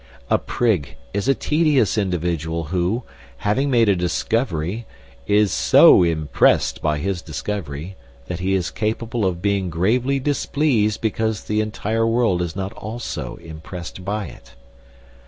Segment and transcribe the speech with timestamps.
[0.31, 3.03] A prig is a tedious individual who,
[3.37, 4.87] having made a discovery,
[5.27, 11.43] is so impressed by his discovery that he is capable of being gravely displeased because
[11.43, 14.53] the entire world is not also impressed by it.